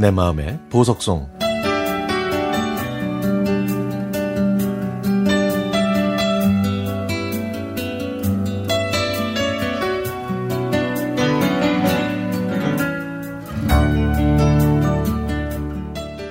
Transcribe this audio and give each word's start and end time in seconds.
내 0.00 0.10
마음의 0.10 0.58
보석송 0.70 1.28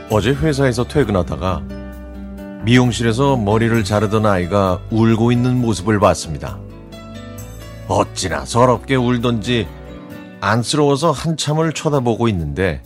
어제 0.10 0.32
회사에서 0.32 0.84
퇴근하다가 0.86 1.62
미용실에서 2.64 3.38
머리를 3.38 3.84
자르던 3.84 4.26
아이가 4.26 4.82
울고 4.90 5.32
있는 5.32 5.62
모습을 5.62 6.00
봤습니다. 6.00 6.58
어찌나 7.88 8.46
서럽게 8.46 8.96
울던지 8.96 9.68
안쓰러워서 10.42 11.12
한참을 11.12 11.74
쳐다보고 11.74 12.28
있는데 12.29 12.82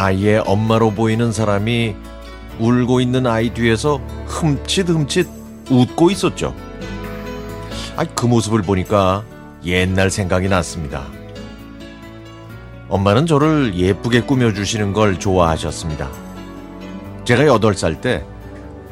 아이의 0.00 0.42
엄마로 0.46 0.92
보이는 0.92 1.30
사람이 1.30 1.94
울고 2.58 3.02
있는 3.02 3.26
아이 3.26 3.50
뒤에서 3.52 4.00
흠칫흠칫 4.28 5.28
웃고 5.70 6.10
있었죠. 6.10 6.54
아, 7.96 8.06
그 8.06 8.24
모습을 8.24 8.62
보니까 8.62 9.24
옛날 9.66 10.08
생각이 10.10 10.48
났습니다. 10.48 11.04
엄마는 12.88 13.26
저를 13.26 13.74
예쁘게 13.74 14.22
꾸며주시는 14.22 14.94
걸 14.94 15.18
좋아하셨습니다. 15.20 16.08
제가 17.24 17.42
8살 17.58 18.00
때 18.00 18.24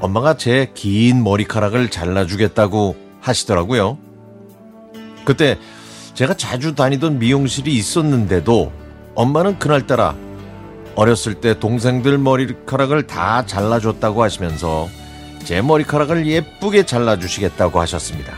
엄마가 0.01 0.37
제 0.37 0.71
긴 0.75 1.25
머리카락을 1.25 1.89
잘라주겠다고 1.89 2.97
하시더라고요. 3.23 3.97
그때 5.25 5.59
제가 6.13 6.35
자주 6.35 6.75
다니던 6.75 7.19
미용실이 7.19 7.75
있었는데도 7.75 8.71
엄마는 9.15 9.59
그날따라 9.59 10.15
어렸을 10.99 11.35
때 11.35 11.57
동생들 11.57 12.19
머리카락을 12.19 13.07
다 13.07 13.47
잘라줬다고 13.47 14.21
하시면서 14.21 14.89
제 15.45 15.63
머리카락을 15.63 16.27
예쁘게 16.27 16.87
잘라주시겠다고 16.87 17.81
하셨습니다. 17.81 18.37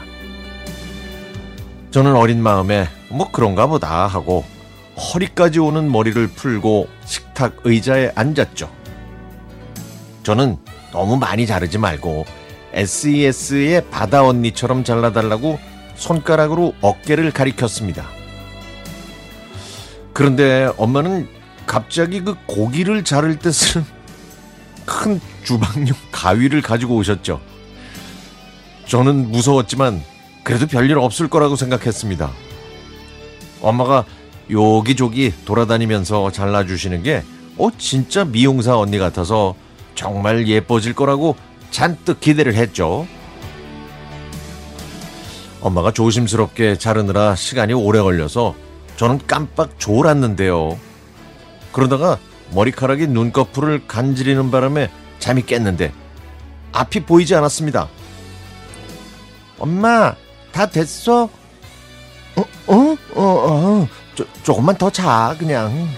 저는 1.91 2.15
어린 2.15 2.43
마음에 2.43 2.87
뭐 3.09 3.31
그런가 3.31 3.67
보다 3.67 4.07
하고 4.07 4.45
허리까지 4.95 5.59
오는 5.59 5.91
머리를 5.91 6.27
풀고 6.27 6.87
식탁 7.07 7.57
의자에 7.65 8.13
앉았죠. 8.15 8.71
저는 10.23 10.59
너무 10.93 11.17
많이 11.17 11.47
자르지 11.47 11.79
말고 11.79 12.27
SES의 12.75 13.87
바다 13.91 14.23
언니처럼 14.23 14.85
잘라달라고 14.85 15.59
손가락으로 15.95 16.75
어깨를 16.83 17.31
가리켰습니다. 17.31 18.07
그런데 20.13 20.71
엄마는 20.77 21.40
갑자기 21.71 22.21
그 22.21 22.35
고기를 22.47 23.05
자를 23.05 23.39
때 23.39 23.53
쓰는 23.53 23.87
큰 24.85 25.21
주방용 25.45 25.95
가위를 26.11 26.63
가지고 26.63 26.97
오셨죠. 26.97 27.41
저는 28.87 29.31
무서웠지만 29.31 30.03
그래도 30.43 30.67
별일 30.67 30.99
없을 30.99 31.29
거라고 31.29 31.55
생각했습니다. 31.55 32.29
엄마가 33.61 34.05
여기저기 34.51 35.33
돌아다니면서 35.45 36.33
잘라주시는 36.33 37.05
게, 37.05 37.23
어, 37.57 37.69
진짜 37.79 38.25
미용사 38.25 38.77
언니 38.77 38.99
같아서 38.99 39.55
정말 39.95 40.49
예뻐질 40.49 40.93
거라고 40.95 41.37
잔뜩 41.71 42.19
기대를 42.19 42.55
했죠. 42.55 43.07
엄마가 45.61 45.93
조심스럽게 45.93 46.79
자르느라 46.79 47.37
시간이 47.37 47.75
오래 47.75 48.01
걸려서 48.01 48.57
저는 48.97 49.21
깜빡 49.29 49.79
졸았는데요. 49.79 50.90
그러다가 51.73 52.19
머리카락이 52.53 53.07
눈꺼풀을 53.07 53.87
간지리는 53.87 54.51
바람에 54.51 54.91
잠이 55.19 55.47
깼는데 55.47 55.93
앞이 56.73 57.01
보이지 57.01 57.35
않았습니다. 57.35 57.89
엄마, 59.59 60.15
다 60.53 60.67
됐어? 60.67 61.25
어, 62.37 62.45
어, 62.67 62.97
어, 63.15 63.23
어. 63.23 63.89
조, 64.15 64.25
조금만 64.43 64.77
더 64.77 64.91
자, 64.91 65.37
그냥. 65.39 65.89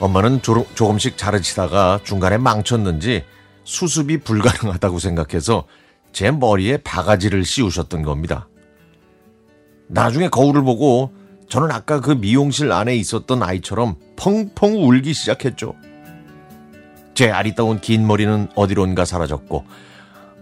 엄마는 0.00 0.42
조, 0.42 0.64
조금씩 0.74 1.16
자르시다가 1.18 2.00
중간에 2.04 2.38
망쳤는지 2.38 3.24
수습이 3.64 4.20
불가능하다고 4.20 4.98
생각해서 4.98 5.66
제 6.12 6.30
머리에 6.30 6.78
바가지를 6.78 7.44
씌우셨던 7.44 8.02
겁니다. 8.02 8.48
나중에 9.88 10.28
거울을 10.28 10.62
보고 10.62 11.12
저는 11.48 11.70
아까 11.70 12.00
그 12.00 12.10
미용실 12.10 12.72
안에 12.72 12.94
있었던 12.96 13.42
아이처럼 13.42 13.96
펑펑 14.16 14.86
울기 14.86 15.14
시작했죠. 15.14 15.74
제 17.14 17.30
아리따운 17.30 17.80
긴 17.80 18.06
머리는 18.06 18.48
어디론가 18.54 19.04
사라졌고 19.04 19.64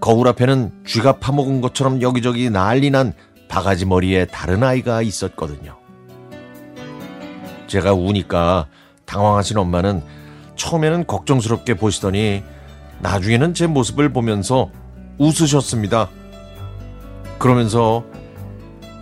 거울 0.00 0.28
앞에는 0.28 0.84
쥐가 0.84 1.18
파먹은 1.18 1.60
것처럼 1.60 2.02
여기저기 2.02 2.50
난리 2.50 2.90
난 2.90 3.14
바가지 3.48 3.86
머리에 3.86 4.26
다른 4.26 4.62
아이가 4.62 5.00
있었거든요. 5.00 5.76
제가 7.66 7.94
우니까 7.94 8.66
당황하신 9.04 9.56
엄마는 9.58 10.02
처음에는 10.56 11.06
걱정스럽게 11.06 11.74
보시더니 11.74 12.42
나중에는 13.00 13.54
제 13.54 13.66
모습을 13.66 14.12
보면서 14.12 14.70
웃으셨습니다. 15.18 16.08
그러면서 17.38 18.04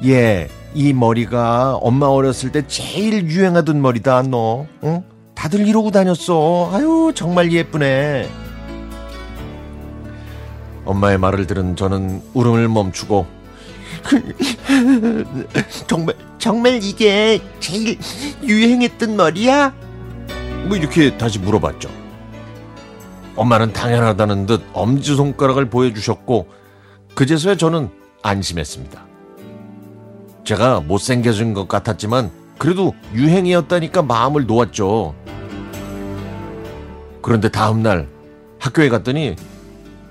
예, 0.05 0.49
이 0.75 0.93
머리가 0.93 1.77
엄마 1.77 2.07
어렸을 2.07 2.51
때 2.51 2.67
제일 2.67 3.27
유행하던 3.27 3.81
머리다, 3.81 4.23
너. 4.23 4.67
응? 4.83 5.03
다들 5.35 5.67
이러고 5.67 5.91
다녔어. 5.93 6.71
아유, 6.73 7.13
정말 7.15 7.53
예쁘네. 7.53 8.29
엄마의 10.85 11.17
말을 11.19 11.47
들은 11.47 11.77
저는 11.77 12.21
울음을 12.35 12.69
멈추고 12.69 13.27
정말 15.87 16.15
정말 16.39 16.83
이게 16.83 17.41
제일 17.59 17.99
유행했던 18.43 19.17
머리야? 19.17 19.73
뭐 20.67 20.77
이렇게 20.77 21.17
다시 21.17 21.39
물어봤죠. 21.39 21.89
엄마는 23.37 23.73
당연하다는 23.73 24.47
듯 24.47 24.63
엄지손가락을 24.75 25.71
보여주셨고 25.71 26.49
그제서야 27.15 27.57
저는 27.57 27.89
안심했습니다. 28.23 29.14
제가 30.45 30.81
못생겨진 30.81 31.55
것 31.55 31.69
같았지만 31.69 32.31
그래도 32.59 32.95
유행이었다니까 33.15 34.03
마음을 34.03 34.47
놓았죠. 34.47 35.15
그런데 37.23 37.49
다음날 37.49 38.09
학교에 38.59 38.89
갔더니 38.89 39.37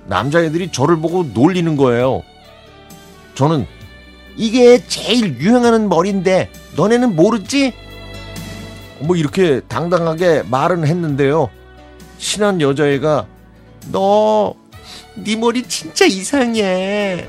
남자애들이 0.08 0.72
저를 0.72 0.98
보고 0.98 1.24
놀리는 1.24 1.76
거예요. 1.78 2.24
저는 3.36 3.66
이게 4.36 4.86
제일 4.88 5.40
유행하는 5.40 5.90
머리인데 5.90 6.50
너네는 6.76 7.16
모르지? 7.16 7.74
뭐 9.00 9.16
이렇게 9.16 9.62
당당하게 9.68 10.44
말은 10.44 10.86
했는데요. 10.86 11.50
친한 12.18 12.60
여자애가 12.60 13.28
너 13.92 14.64
네 15.16 15.36
머리 15.36 15.64
진짜 15.64 16.06
이상해. 16.06 17.28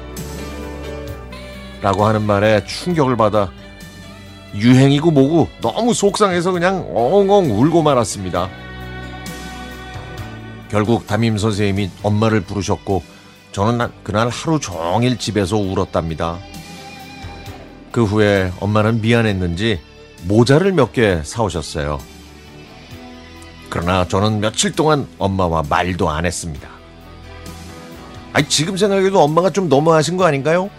라고 1.83 2.07
하는 2.07 2.23
말에 2.23 2.65
충격을 2.65 3.17
받아 3.17 3.51
유행이고 4.55 5.11
뭐고 5.11 5.49
너무 5.61 5.93
속상해서 5.95 6.53
그냥 6.53 6.87
엉엉 6.95 7.51
울고 7.51 7.83
말았습니다. 7.83 8.49
결국 10.71 11.07
담임 11.07 11.39
선생님이 11.39 11.91
엄마를 12.03 12.41
부르셨고 12.41 13.03
저는 13.53 13.89
그날 14.03 14.29
하루 14.29 14.59
종일 14.59 15.19
집에서 15.19 15.57
울었답니다. 15.57 16.39
그 17.93 18.05
후에 18.05 18.53
엄마는 18.61 19.01
미안했는지 19.01 19.81
모자를 20.25 20.73
몇 20.73 20.93
개 20.93 21.21
사오셨어요. 21.23 21.99
그러나 23.69 24.07
저는 24.07 24.41
며칠 24.41 24.73
동안 24.73 25.07
엄마와 25.19 25.65
말도 25.69 26.09
안 26.11 26.27
했습니다. 26.27 26.69
아니, 28.33 28.49
지금 28.49 28.77
생각해도 28.77 29.21
엄마가 29.21 29.51
좀 29.51 29.69
너무하신 29.69 30.17
거 30.17 30.25
아닌가요? 30.25 30.71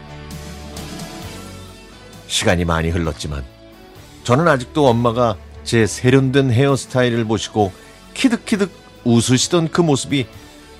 시간이 2.27 2.66
많이 2.66 2.89
흘렀지만 2.89 3.44
저는 4.24 4.48
아직도 4.48 4.88
엄마가 4.88 5.38
제 5.63 5.86
세련된 5.86 6.51
헤어스타일을 6.51 7.25
보시고 7.25 7.72
키득키득 8.13 8.72
웃으시던 9.04 9.69
그 9.69 9.81
모습이 9.81 10.27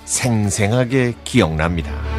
생생하게 0.06 1.16
기억납니다. 1.24 2.15